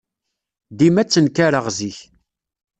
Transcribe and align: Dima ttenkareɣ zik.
Dima 0.77 1.03
ttenkareɣ 1.03 1.65
zik. 1.77 1.97